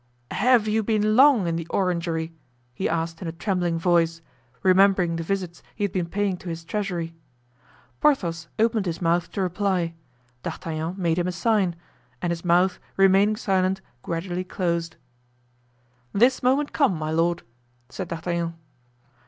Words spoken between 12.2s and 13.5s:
his mouth, remaining